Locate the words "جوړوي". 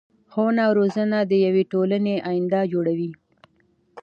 2.73-3.11